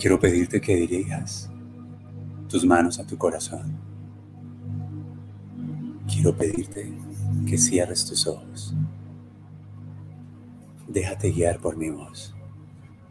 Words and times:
Quiero 0.00 0.18
pedirte 0.18 0.62
que 0.62 0.76
dirijas 0.76 1.50
tus 2.48 2.64
manos 2.64 2.98
a 2.98 3.06
tu 3.06 3.18
corazón. 3.18 3.76
Quiero 6.10 6.34
pedirte 6.34 6.90
que 7.46 7.58
cierres 7.58 8.06
tus 8.06 8.26
ojos. 8.26 8.74
Déjate 10.88 11.30
guiar 11.30 11.60
por 11.60 11.76
mi 11.76 11.90
voz 11.90 12.34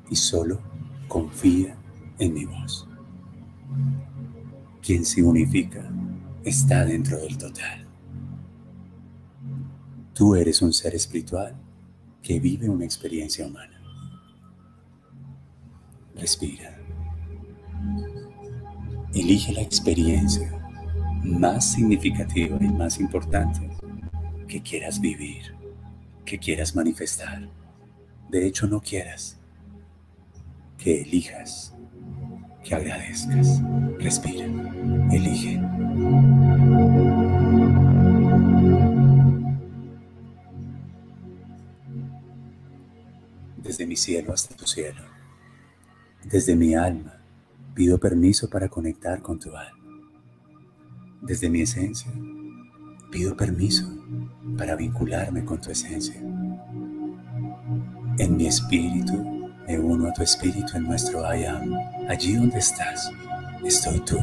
y 0.09 0.15
solo 0.15 0.59
confía 1.07 1.77
en 2.17 2.33
mi 2.33 2.45
voz. 2.45 2.87
Quien 4.81 5.05
se 5.05 5.21
unifica 5.21 5.87
está 6.43 6.85
dentro 6.85 7.19
del 7.19 7.37
total. 7.37 7.85
Tú 10.15 10.33
eres 10.33 10.59
un 10.63 10.73
ser 10.73 10.95
espiritual 10.95 11.55
que 12.23 12.39
vive 12.39 12.67
una 12.67 12.85
experiencia 12.85 13.45
humana. 13.45 13.79
Respira. 16.15 16.78
Elige 19.13 19.53
la 19.53 19.61
experiencia 19.61 20.51
más 21.23 21.71
significativa 21.71 22.57
y 22.61 22.67
más 22.67 22.99
importante 22.99 23.69
que 24.47 24.61
quieras 24.61 25.01
vivir, 25.01 25.55
que 26.25 26.37
quieras 26.37 26.75
manifestar. 26.75 27.49
De 28.29 28.45
hecho, 28.45 28.67
no 28.67 28.81
quieras. 28.81 29.39
Que 30.77 31.01
elijas, 31.01 31.73
que 32.63 32.75
agradezcas. 32.75 33.61
Respira, 33.97 34.45
elige. 35.11 35.59
Desde 43.57 43.87
mi 43.87 43.95
cielo 43.95 44.33
hasta 44.33 44.55
tu 44.55 44.67
cielo, 44.67 45.01
desde 46.23 46.55
mi 46.55 46.75
alma 46.75 47.18
Pido 47.73 47.97
permiso 47.97 48.49
para 48.49 48.67
conectar 48.67 49.21
con 49.21 49.39
tu 49.39 49.55
alma. 49.55 49.77
Desde 51.21 51.49
mi 51.49 51.61
esencia, 51.61 52.11
pido 53.11 53.35
permiso 53.35 53.87
para 54.57 54.75
vincularme 54.75 55.43
con 55.45 55.59
tu 55.61 55.71
esencia. 55.71 56.15
En 58.17 58.35
mi 58.35 58.47
espíritu, 58.47 59.49
me 59.67 59.79
uno 59.79 60.09
a 60.09 60.13
tu 60.13 60.23
espíritu 60.23 60.77
en 60.77 60.83
nuestro 60.83 61.21
I 61.21 61.45
am. 61.45 61.73
Allí 62.09 62.35
donde 62.35 62.59
estás, 62.59 63.11
estoy 63.63 63.99
tú. 64.01 64.17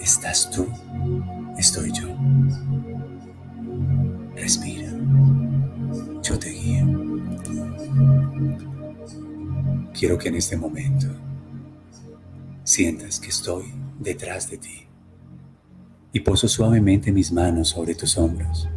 Estás 0.00 0.50
tú, 0.50 0.66
estoy 1.56 1.92
yo. 1.92 2.08
Respira. 4.36 4.88
Yo 6.22 6.38
te 6.38 6.50
guío. 6.50 6.86
Quiero 9.92 10.16
que 10.16 10.28
en 10.28 10.36
este 10.36 10.56
momento 10.56 11.08
sientas 12.78 13.18
que 13.18 13.30
estoy 13.30 13.74
detrás 13.98 14.48
de 14.48 14.56
ti 14.56 14.86
y 16.12 16.20
poso 16.20 16.46
suavemente 16.46 17.10
mis 17.10 17.32
manos 17.32 17.70
sobre 17.70 17.92
tus 17.96 18.16
hombros 18.16 18.68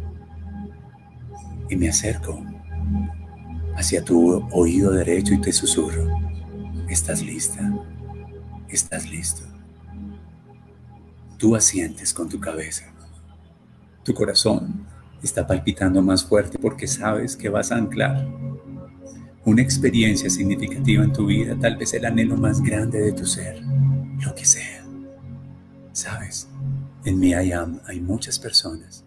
y 1.70 1.76
me 1.76 1.88
acerco 1.88 2.44
hacia 3.76 4.04
tu 4.04 4.44
oído 4.50 4.90
derecho 4.90 5.34
y 5.34 5.40
te 5.40 5.52
susurro, 5.52 6.18
¿estás 6.88 7.22
lista? 7.22 7.72
¿Estás 8.68 9.08
listo? 9.08 9.42
Tú 11.38 11.54
asientes 11.54 12.12
con 12.12 12.28
tu 12.28 12.40
cabeza. 12.40 12.92
Tu 14.02 14.12
corazón 14.14 14.84
está 15.22 15.46
palpitando 15.46 16.02
más 16.02 16.24
fuerte 16.24 16.58
porque 16.58 16.88
sabes 16.88 17.36
que 17.36 17.48
vas 17.48 17.70
a 17.70 17.76
anclar 17.76 18.26
una 19.44 19.62
experiencia 19.62 20.28
significativa 20.28 21.04
en 21.04 21.12
tu 21.12 21.26
vida, 21.26 21.56
tal 21.60 21.76
vez 21.76 21.94
el 21.94 22.04
anhelo 22.04 22.36
más 22.36 22.60
grande 22.60 23.00
de 23.00 23.12
tu 23.12 23.26
ser 23.26 23.62
lo 24.22 24.34
que 24.34 24.44
sea. 24.44 24.84
Sabes, 25.92 26.48
en 27.04 27.18
mi 27.18 27.30
I 27.30 27.52
hay 27.86 28.00
muchas 28.00 28.38
personas 28.38 29.04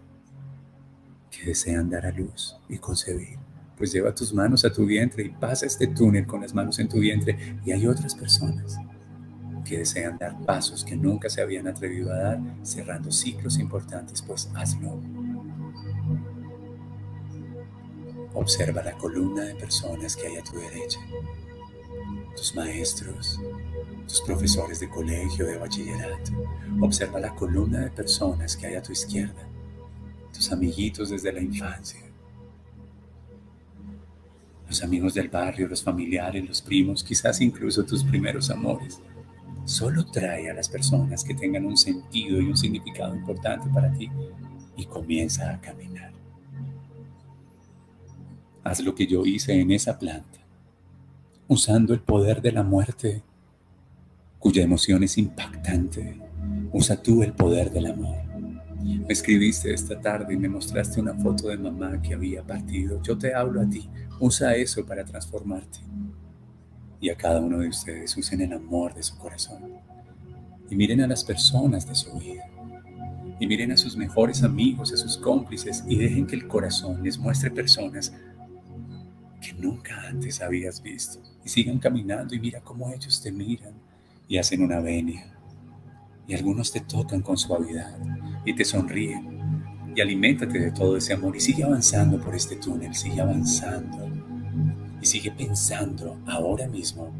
que 1.30 1.46
desean 1.46 1.90
dar 1.90 2.06
a 2.06 2.12
luz 2.12 2.56
y 2.68 2.78
concebir. 2.78 3.38
Pues 3.76 3.92
lleva 3.92 4.14
tus 4.14 4.32
manos 4.32 4.64
a 4.64 4.72
tu 4.72 4.86
vientre 4.86 5.24
y 5.24 5.28
pasa 5.30 5.66
este 5.66 5.88
túnel 5.88 6.26
con 6.26 6.40
las 6.40 6.54
manos 6.54 6.78
en 6.78 6.88
tu 6.88 6.98
vientre. 6.98 7.58
Y 7.64 7.72
hay 7.72 7.86
otras 7.86 8.14
personas 8.14 8.76
que 9.64 9.78
desean 9.78 10.16
dar 10.16 10.38
pasos 10.44 10.84
que 10.84 10.96
nunca 10.96 11.28
se 11.28 11.42
habían 11.42 11.66
atrevido 11.66 12.12
a 12.12 12.16
dar, 12.16 12.40
cerrando 12.62 13.10
ciclos 13.10 13.58
importantes, 13.58 14.22
pues 14.22 14.48
hazlo. 14.54 15.00
Observa 18.32 18.82
la 18.82 18.92
columna 18.92 19.42
de 19.42 19.54
personas 19.56 20.14
que 20.14 20.26
hay 20.28 20.36
a 20.36 20.44
tu 20.44 20.56
derecha 20.58 21.00
tus 22.36 22.54
maestros, 22.54 23.40
tus 24.06 24.20
profesores 24.20 24.78
de 24.78 24.88
colegio, 24.88 25.46
de 25.46 25.56
bachillerato. 25.56 26.32
Observa 26.80 27.18
la 27.18 27.34
columna 27.34 27.80
de 27.80 27.90
personas 27.90 28.56
que 28.56 28.66
hay 28.66 28.74
a 28.74 28.82
tu 28.82 28.92
izquierda, 28.92 29.48
tus 30.32 30.52
amiguitos 30.52 31.10
desde 31.10 31.32
la 31.32 31.40
infancia, 31.40 32.00
los 34.68 34.82
amigos 34.82 35.14
del 35.14 35.28
barrio, 35.28 35.66
los 35.66 35.82
familiares, 35.82 36.46
los 36.46 36.60
primos, 36.60 37.02
quizás 37.02 37.40
incluso 37.40 37.84
tus 37.84 38.04
primeros 38.04 38.50
amores. 38.50 39.00
Solo 39.64 40.06
trae 40.06 40.50
a 40.50 40.54
las 40.54 40.68
personas 40.68 41.24
que 41.24 41.34
tengan 41.34 41.64
un 41.64 41.76
sentido 41.76 42.40
y 42.40 42.50
un 42.50 42.56
significado 42.56 43.14
importante 43.16 43.68
para 43.72 43.92
ti 43.92 44.10
y 44.76 44.84
comienza 44.84 45.52
a 45.52 45.60
caminar. 45.60 46.12
Haz 48.62 48.80
lo 48.80 48.94
que 48.94 49.06
yo 49.06 49.24
hice 49.24 49.58
en 49.58 49.70
esa 49.70 49.98
planta 49.98 50.45
usando 51.48 51.94
el 51.94 52.00
poder 52.00 52.42
de 52.42 52.52
la 52.52 52.62
muerte, 52.62 53.22
cuya 54.38 54.62
emoción 54.62 55.02
es 55.02 55.18
impactante. 55.18 56.20
Usa 56.72 57.00
tú 57.00 57.22
el 57.22 57.32
poder 57.32 57.70
del 57.70 57.86
amor. 57.86 58.16
Me 58.82 59.12
escribiste 59.12 59.72
esta 59.72 60.00
tarde 60.00 60.34
y 60.34 60.36
me 60.36 60.48
mostraste 60.48 61.00
una 61.00 61.14
foto 61.14 61.48
de 61.48 61.56
mamá 61.56 62.00
que 62.00 62.14
había 62.14 62.42
partido. 62.42 63.00
Yo 63.02 63.16
te 63.16 63.34
hablo 63.34 63.60
a 63.60 63.68
ti. 63.68 63.88
Usa 64.20 64.54
eso 64.54 64.84
para 64.84 65.04
transformarte. 65.04 65.80
Y 67.00 67.10
a 67.10 67.16
cada 67.16 67.40
uno 67.40 67.58
de 67.58 67.68
ustedes 67.68 68.16
usen 68.16 68.40
el 68.40 68.52
amor 68.52 68.94
de 68.94 69.02
su 69.02 69.16
corazón. 69.18 69.62
Y 70.70 70.76
miren 70.76 71.00
a 71.00 71.06
las 71.06 71.24
personas 71.24 71.86
de 71.86 71.94
su 71.94 72.12
vida. 72.18 72.44
Y 73.38 73.46
miren 73.46 73.72
a 73.72 73.76
sus 73.76 73.96
mejores 73.96 74.42
amigos, 74.42 74.92
a 74.92 74.96
sus 74.96 75.16
cómplices. 75.16 75.84
Y 75.88 75.96
dejen 75.96 76.26
que 76.26 76.36
el 76.36 76.46
corazón 76.46 77.02
les 77.02 77.18
muestre 77.18 77.50
personas 77.50 78.12
nunca 79.54 80.00
antes 80.08 80.40
habías 80.40 80.82
visto. 80.82 81.20
Y 81.44 81.48
sigan 81.48 81.78
caminando 81.78 82.34
y 82.34 82.40
mira 82.40 82.60
cómo 82.60 82.92
ellos 82.92 83.20
te 83.22 83.32
miran 83.32 83.74
y 84.28 84.38
hacen 84.38 84.62
una 84.62 84.80
venia. 84.80 85.32
Y 86.26 86.34
algunos 86.34 86.72
te 86.72 86.80
tocan 86.80 87.22
con 87.22 87.36
suavidad 87.36 87.98
y 88.44 88.54
te 88.54 88.64
sonríen. 88.64 89.92
Y 89.94 90.00
aliméntate 90.00 90.58
de 90.58 90.72
todo 90.72 90.96
ese 90.96 91.14
amor 91.14 91.36
y 91.36 91.40
sigue 91.40 91.64
avanzando 91.64 92.20
por 92.20 92.34
este 92.34 92.56
túnel, 92.56 92.94
sigue 92.94 93.20
avanzando. 93.20 94.10
Y 95.00 95.06
sigue 95.06 95.30
pensando 95.30 96.20
ahora 96.26 96.66
mismo 96.66 97.12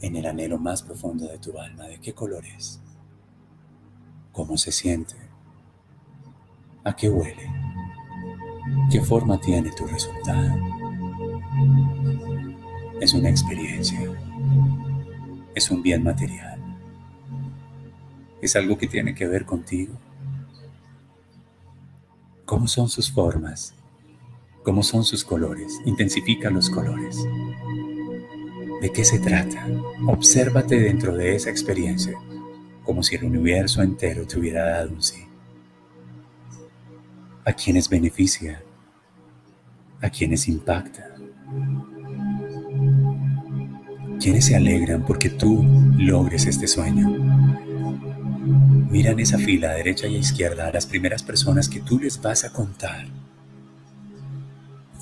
en 0.00 0.16
el 0.16 0.26
anhelo 0.26 0.58
más 0.58 0.82
profundo 0.82 1.26
de 1.26 1.38
tu 1.38 1.58
alma, 1.58 1.84
de 1.84 1.98
qué 1.98 2.12
color 2.12 2.44
es, 2.44 2.80
cómo 4.32 4.56
se 4.56 4.72
siente, 4.72 5.14
a 6.84 6.94
qué 6.94 7.08
huele, 7.08 7.50
qué 8.90 9.00
forma 9.00 9.40
tiene 9.40 9.70
tu 9.72 9.86
resultado 9.86 10.85
es 13.00 13.14
una 13.14 13.28
experiencia, 13.28 14.00
es 15.54 15.70
un 15.70 15.82
bien 15.82 16.02
material, 16.02 16.58
es 18.40 18.56
algo 18.56 18.78
que 18.78 18.86
tiene 18.86 19.14
que 19.14 19.26
ver 19.26 19.44
contigo. 19.44 19.94
¿Cómo 22.44 22.68
son 22.68 22.88
sus 22.88 23.10
formas? 23.10 23.74
¿Cómo 24.62 24.82
son 24.82 25.04
sus 25.04 25.24
colores? 25.24 25.80
Intensifica 25.84 26.50
los 26.50 26.70
colores. 26.70 27.16
¿De 28.80 28.90
qué 28.92 29.04
se 29.04 29.18
trata? 29.18 29.66
Obsérvate 30.06 30.78
dentro 30.78 31.16
de 31.16 31.34
esa 31.34 31.50
experiencia, 31.50 32.14
como 32.84 33.02
si 33.02 33.16
el 33.16 33.24
universo 33.24 33.82
entero 33.82 34.26
te 34.26 34.38
hubiera 34.38 34.64
dado 34.64 34.90
un 34.90 35.02
sí. 35.02 35.24
¿A 37.44 37.52
quienes 37.52 37.88
beneficia? 37.88 38.62
¿A 40.00 40.10
quienes 40.10 40.46
impacta? 40.48 41.16
¿Quiénes 44.26 44.46
se 44.46 44.56
alegran 44.56 45.04
porque 45.06 45.30
tú 45.30 45.64
logres 45.96 46.46
este 46.46 46.66
sueño? 46.66 47.08
Mira 48.90 49.12
en 49.12 49.20
esa 49.20 49.38
fila, 49.38 49.70
derecha 49.70 50.08
y 50.08 50.16
izquierda, 50.16 50.66
a 50.66 50.72
las 50.72 50.84
primeras 50.84 51.22
personas 51.22 51.68
que 51.68 51.78
tú 51.78 52.00
les 52.00 52.20
vas 52.20 52.42
a 52.42 52.52
contar 52.52 53.06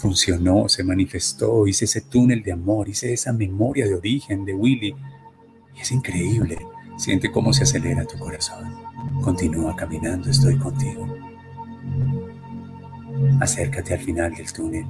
funcionó, 0.04 0.68
se 0.68 0.84
manifestó, 0.84 1.66
hice 1.66 1.86
ese 1.86 2.02
túnel 2.02 2.42
de 2.42 2.52
amor, 2.52 2.90
hice 2.90 3.14
esa 3.14 3.32
memoria 3.32 3.86
de 3.86 3.94
origen 3.94 4.44
de 4.44 4.52
Willy. 4.52 4.94
Es 5.80 5.90
increíble. 5.90 6.58
Siente 6.98 7.32
cómo 7.32 7.54
se 7.54 7.62
acelera 7.62 8.04
tu 8.04 8.18
corazón. 8.18 8.76
Continúa 9.22 9.74
caminando, 9.74 10.28
estoy 10.28 10.58
contigo. 10.58 11.08
Acércate 13.40 13.94
al 13.94 14.00
final 14.00 14.34
del 14.34 14.52
túnel 14.52 14.84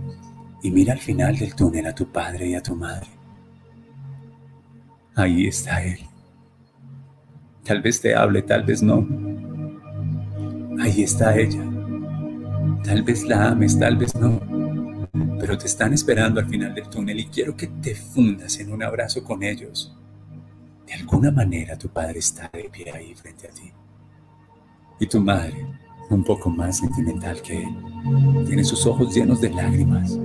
y 0.60 0.72
mira 0.72 0.94
al 0.94 0.98
final 0.98 1.38
del 1.38 1.54
túnel 1.54 1.86
a 1.86 1.94
tu 1.94 2.08
padre 2.08 2.48
y 2.48 2.56
a 2.56 2.60
tu 2.60 2.74
madre. 2.74 3.13
Ahí 5.14 5.46
está 5.46 5.82
Él. 5.82 6.00
Tal 7.64 7.80
vez 7.80 8.00
te 8.00 8.14
hable, 8.14 8.42
tal 8.42 8.62
vez 8.62 8.82
no. 8.82 9.06
Ahí 10.80 11.02
está 11.02 11.34
ella. 11.34 11.64
Tal 12.84 13.02
vez 13.02 13.24
la 13.24 13.48
ames, 13.48 13.78
tal 13.78 13.96
vez 13.96 14.14
no. 14.14 14.38
Pero 15.40 15.56
te 15.56 15.66
están 15.66 15.94
esperando 15.94 16.40
al 16.40 16.46
final 16.46 16.74
del 16.74 16.88
túnel 16.88 17.20
y 17.20 17.26
quiero 17.26 17.56
que 17.56 17.68
te 17.68 17.94
fundas 17.94 18.58
en 18.58 18.70
un 18.70 18.82
abrazo 18.82 19.24
con 19.24 19.42
ellos. 19.42 19.96
De 20.86 20.92
alguna 20.92 21.30
manera 21.30 21.78
tu 21.78 21.88
padre 21.88 22.18
está 22.18 22.50
de 22.52 22.68
pie 22.70 22.92
ahí 22.92 23.14
frente 23.14 23.48
a 23.48 23.50
ti. 23.50 23.72
Y 25.00 25.06
tu 25.06 25.20
madre, 25.20 25.66
un 26.10 26.22
poco 26.22 26.50
más 26.50 26.78
sentimental 26.78 27.40
que 27.40 27.62
él, 27.62 28.44
tiene 28.46 28.62
sus 28.62 28.84
ojos 28.86 29.14
llenos 29.14 29.40
de 29.40 29.50
lágrimas. 29.50 30.18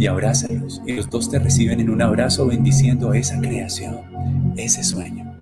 Y 0.00 0.06
abrázalos 0.06 0.80
y 0.86 0.94
los 0.94 1.10
dos 1.10 1.30
te 1.30 1.38
reciben 1.38 1.78
en 1.78 1.90
un 1.90 2.00
abrazo 2.00 2.46
bendiciendo 2.46 3.12
esa 3.12 3.38
creación, 3.38 4.54
ese 4.56 4.82
sueño. 4.82 5.38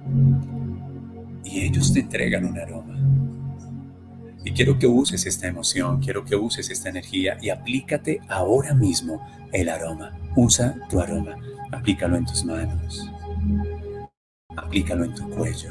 Y 1.45 1.61
ellos 1.61 1.93
te 1.93 2.01
entregan 2.01 2.45
un 2.45 2.59
aroma 2.59 2.99
y 4.45 4.53
quiero 4.53 4.79
que 4.79 4.87
uses 4.87 5.27
esta 5.27 5.47
emoción, 5.47 6.01
quiero 6.01 6.25
que 6.25 6.35
uses 6.35 6.71
esta 6.71 6.89
energía 6.89 7.37
y 7.41 7.51
aplícate 7.51 8.21
ahora 8.29 8.73
mismo 8.75 9.25
el 9.53 9.69
aroma. 9.69 10.17
Usa 10.37 10.75
tu 10.89 11.01
aroma, 11.01 11.37
aplícalo 11.71 12.17
en 12.17 12.25
tus 12.25 12.45
manos, 12.45 13.11
aplícalo 14.57 15.05
en 15.05 15.15
tu 15.15 15.29
cuello, 15.31 15.71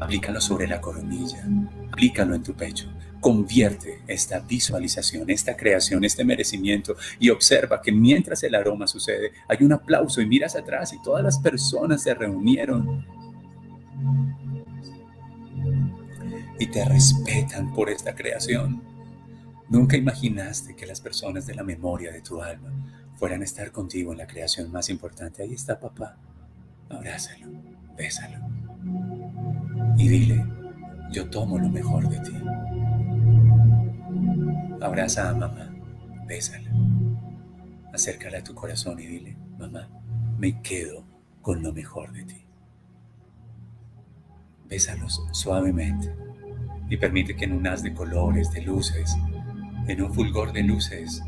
aplícalo 0.00 0.40
sobre 0.40 0.66
la 0.66 0.80
coronilla, 0.80 1.46
aplícalo 1.92 2.34
en 2.34 2.42
tu 2.42 2.54
pecho. 2.54 2.92
Convierte 3.24 4.02
esta 4.06 4.40
visualización, 4.40 5.30
esta 5.30 5.56
creación, 5.56 6.04
este 6.04 6.26
merecimiento 6.26 6.94
y 7.18 7.30
observa 7.30 7.80
que 7.80 7.90
mientras 7.90 8.42
el 8.42 8.54
aroma 8.54 8.86
sucede, 8.86 9.32
hay 9.48 9.64
un 9.64 9.72
aplauso 9.72 10.20
y 10.20 10.26
miras 10.26 10.54
atrás 10.56 10.92
y 10.92 11.00
todas 11.00 11.24
las 11.24 11.38
personas 11.38 12.02
se 12.02 12.12
reunieron 12.12 13.06
y 16.58 16.66
te 16.66 16.84
respetan 16.84 17.72
por 17.72 17.88
esta 17.88 18.14
creación. 18.14 18.82
Nunca 19.70 19.96
imaginaste 19.96 20.76
que 20.76 20.84
las 20.84 21.00
personas 21.00 21.46
de 21.46 21.54
la 21.54 21.64
memoria 21.64 22.12
de 22.12 22.20
tu 22.20 22.42
alma 22.42 22.74
fueran 23.16 23.40
a 23.40 23.44
estar 23.44 23.72
contigo 23.72 24.12
en 24.12 24.18
la 24.18 24.26
creación 24.26 24.70
más 24.70 24.90
importante. 24.90 25.42
Ahí 25.42 25.54
está 25.54 25.80
papá. 25.80 26.18
Abrázalo, 26.90 27.46
bésalo. 27.96 28.36
Y 29.96 30.08
dile, 30.08 30.44
yo 31.10 31.30
tomo 31.30 31.58
lo 31.58 31.70
mejor 31.70 32.06
de 32.10 32.18
ti. 32.20 32.36
Abraza 34.84 35.30
a 35.30 35.34
mamá, 35.34 35.74
bésala. 36.26 36.70
Acércala 37.90 38.40
a 38.40 38.44
tu 38.44 38.54
corazón 38.54 39.00
y 39.00 39.06
dile, 39.06 39.34
mamá, 39.58 39.88
me 40.36 40.60
quedo 40.60 41.06
con 41.40 41.62
lo 41.62 41.72
mejor 41.72 42.12
de 42.12 42.24
ti. 42.24 42.44
Bésalos 44.68 45.22
suavemente 45.32 46.14
y 46.90 46.98
permite 46.98 47.34
que 47.34 47.46
en 47.46 47.54
un 47.54 47.66
haz 47.66 47.82
de 47.82 47.94
colores, 47.94 48.50
de 48.50 48.60
luces, 48.60 49.16
en 49.88 50.02
un 50.02 50.12
fulgor 50.12 50.52
de 50.52 50.64
luces 50.64 51.22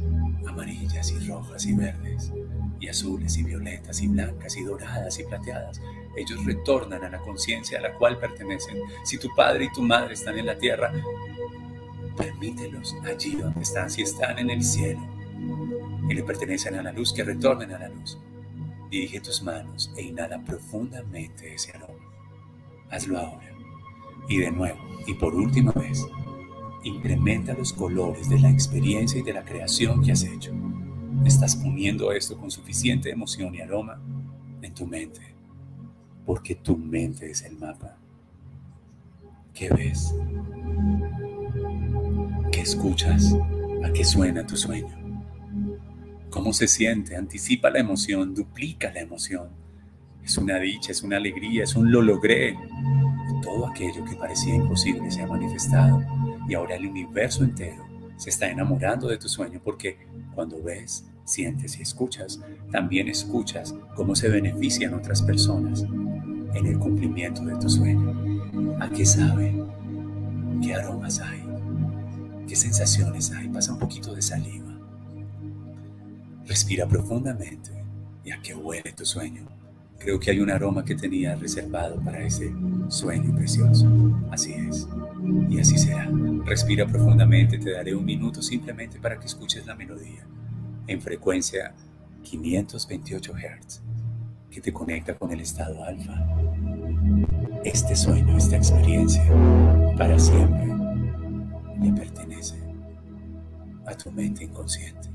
amarillas 0.46 1.10
y 1.12 1.26
rojas 1.26 1.64
y 1.64 1.74
verdes, 1.74 2.32
y 2.78 2.88
azules 2.88 3.38
y 3.38 3.42
violetas 3.42 4.02
y 4.02 4.08
blancas 4.08 4.54
y 4.58 4.64
doradas 4.64 5.18
y 5.18 5.24
plateadas, 5.24 5.80
ellos 6.14 6.44
retornan 6.44 7.02
a 7.04 7.08
la 7.08 7.20
conciencia 7.20 7.78
a 7.78 7.82
la 7.82 7.94
cual 7.94 8.18
pertenecen. 8.18 8.76
Si 9.02 9.16
tu 9.16 9.34
padre 9.34 9.64
y 9.64 9.72
tu 9.72 9.80
madre 9.80 10.12
están 10.12 10.38
en 10.38 10.44
la 10.44 10.58
tierra, 10.58 10.92
permítelos 12.16 12.94
allí 13.04 13.36
donde 13.36 13.60
están, 13.60 13.90
si 13.90 14.02
están 14.02 14.38
en 14.38 14.50
el 14.50 14.62
cielo 14.62 15.00
y 16.08 16.14
le 16.14 16.22
pertenecen 16.22 16.74
a 16.76 16.82
la 16.82 16.92
luz, 16.92 17.12
que 17.12 17.24
retornen 17.24 17.72
a 17.72 17.78
la 17.78 17.88
luz. 17.88 18.18
Dirige 18.90 19.20
tus 19.20 19.42
manos 19.42 19.92
e 19.96 20.02
inhala 20.02 20.42
profundamente 20.42 21.54
ese 21.54 21.72
aroma. 21.72 21.94
Hazlo 22.90 23.18
ahora. 23.18 23.50
Y 24.28 24.38
de 24.38 24.50
nuevo, 24.50 24.78
y 25.06 25.14
por 25.14 25.34
última 25.34 25.72
vez, 25.72 26.06
incrementa 26.84 27.54
los 27.54 27.72
colores 27.72 28.28
de 28.28 28.38
la 28.38 28.50
experiencia 28.50 29.18
y 29.18 29.22
de 29.22 29.32
la 29.32 29.44
creación 29.44 30.02
que 30.02 30.12
has 30.12 30.22
hecho. 30.22 30.52
Estás 31.24 31.56
poniendo 31.56 32.12
esto 32.12 32.36
con 32.38 32.50
suficiente 32.50 33.10
emoción 33.10 33.54
y 33.54 33.60
aroma 33.60 34.00
en 34.62 34.74
tu 34.74 34.86
mente, 34.86 35.34
porque 36.24 36.54
tu 36.54 36.76
mente 36.76 37.30
es 37.30 37.42
el 37.42 37.58
mapa. 37.58 37.96
¿Qué 39.52 39.70
ves? 39.70 40.14
¿Qué 42.56 42.62
escuchas? 42.62 43.36
¿A 43.84 43.92
qué 43.92 44.02
suena 44.02 44.46
tu 44.46 44.56
sueño? 44.56 44.96
¿Cómo 46.30 46.54
se 46.54 46.66
siente? 46.66 47.14
Anticipa 47.14 47.68
la 47.68 47.80
emoción, 47.80 48.34
duplica 48.34 48.90
la 48.94 49.00
emoción. 49.00 49.50
Es 50.24 50.38
una 50.38 50.58
dicha, 50.58 50.90
es 50.90 51.02
una 51.02 51.18
alegría, 51.18 51.64
es 51.64 51.76
un 51.76 51.92
lo 51.92 52.00
logré 52.00 52.56
todo 53.42 53.66
aquello 53.66 54.02
que 54.06 54.16
parecía 54.16 54.54
imposible 54.54 55.10
se 55.10 55.20
ha 55.20 55.26
manifestado 55.26 56.02
y 56.48 56.54
ahora 56.54 56.76
el 56.76 56.86
universo 56.86 57.44
entero 57.44 57.86
se 58.16 58.30
está 58.30 58.48
enamorando 58.48 59.08
de 59.08 59.18
tu 59.18 59.28
sueño 59.28 59.60
porque 59.62 59.98
cuando 60.34 60.62
ves, 60.62 61.04
sientes 61.26 61.78
y 61.78 61.82
escuchas, 61.82 62.40
también 62.72 63.08
escuchas 63.08 63.74
cómo 63.94 64.16
se 64.16 64.30
benefician 64.30 64.94
otras 64.94 65.20
personas 65.20 65.82
en 65.82 66.66
el 66.66 66.78
cumplimiento 66.78 67.44
de 67.44 67.56
tu 67.56 67.68
sueño. 67.68 68.78
¿A 68.80 68.88
qué 68.88 69.04
sabe? 69.04 69.62
¿Qué 70.62 70.72
aromas 70.72 71.20
hay? 71.20 71.45
¿Qué 72.46 72.54
sensaciones 72.54 73.32
hay? 73.32 73.48
Pasa 73.48 73.72
un 73.72 73.78
poquito 73.78 74.14
de 74.14 74.22
saliva. 74.22 74.78
Respira 76.46 76.86
profundamente 76.86 77.70
y 78.24 78.30
a 78.30 78.40
qué 78.40 78.54
huele 78.54 78.92
tu 78.92 79.04
sueño. 79.04 79.46
Creo 79.98 80.20
que 80.20 80.30
hay 80.30 80.40
un 80.40 80.50
aroma 80.50 80.84
que 80.84 80.94
tenía 80.94 81.34
reservado 81.34 82.00
para 82.00 82.24
ese 82.24 82.52
sueño 82.88 83.34
precioso. 83.34 83.88
Así 84.30 84.52
es. 84.52 84.86
Y 85.50 85.58
así 85.58 85.76
será. 85.76 86.08
Respira 86.44 86.86
profundamente, 86.86 87.58
te 87.58 87.72
daré 87.72 87.94
un 87.96 88.04
minuto 88.04 88.40
simplemente 88.42 89.00
para 89.00 89.18
que 89.18 89.26
escuches 89.26 89.66
la 89.66 89.74
melodía 89.74 90.24
en 90.86 91.00
frecuencia 91.00 91.74
528 92.22 93.32
Hz 93.34 93.82
que 94.50 94.60
te 94.60 94.72
conecta 94.72 95.14
con 95.14 95.32
el 95.32 95.40
estado 95.40 95.84
alfa. 95.84 96.14
Este 97.64 97.96
sueño, 97.96 98.36
esta 98.36 98.56
experiencia, 98.56 99.24
para 99.98 100.18
siempre 100.18 100.85
le 101.80 101.92
pertenece 101.92 102.56
a 103.86 103.94
tu 103.94 104.10
mente 104.10 104.44
inconsciente 104.44 105.10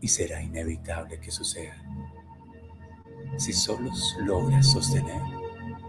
y 0.00 0.08
será 0.08 0.42
inevitable 0.42 1.18
que 1.18 1.30
suceda 1.30 1.74
si 3.36 3.52
solo 3.52 3.90
logras 4.20 4.70
sostener 4.70 5.20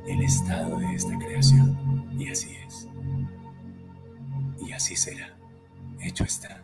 el 0.08 0.22
estado 0.22 0.78
de 0.80 0.94
esta 0.94 1.18
creación. 1.18 2.14
Y 2.18 2.30
así 2.30 2.56
es. 2.56 2.88
Y 4.66 4.72
así 4.72 4.96
será. 4.96 5.36
Hecho 6.00 6.24
está. 6.24 6.62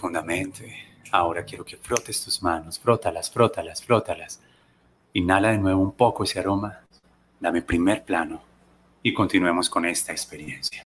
Profundamente. 0.00 0.74
Ahora 1.12 1.44
quiero 1.44 1.62
que 1.62 1.76
frotes 1.76 2.24
tus 2.24 2.42
manos, 2.42 2.78
frótalas, 2.78 3.30
frótalas, 3.30 3.82
frótalas. 3.82 4.40
Inhala 5.12 5.50
de 5.50 5.58
nuevo 5.58 5.82
un 5.82 5.92
poco 5.92 6.24
ese 6.24 6.38
aroma. 6.40 6.78
Dame 7.38 7.60
primer 7.60 8.02
plano 8.02 8.40
y 9.02 9.12
continuemos 9.12 9.68
con 9.68 9.84
esta 9.84 10.12
experiencia. 10.12 10.78